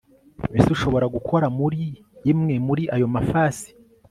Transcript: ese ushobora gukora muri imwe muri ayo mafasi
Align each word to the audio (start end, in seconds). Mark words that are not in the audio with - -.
ese 0.57 0.67
ushobora 0.75 1.05
gukora 1.15 1.45
muri 1.59 1.81
imwe 2.31 2.55
muri 2.67 2.83
ayo 2.95 3.07
mafasi 3.15 3.69